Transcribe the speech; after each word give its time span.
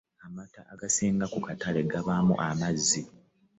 Amata 0.25 0.61
agasinga 0.73 1.25
ku 1.33 1.39
katale 1.47 1.79
gabaamu 1.91 2.35
amazzi. 2.47 3.01